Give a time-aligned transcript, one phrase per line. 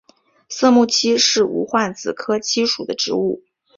[0.49, 3.43] 色木槭是无患子科槭属的植物。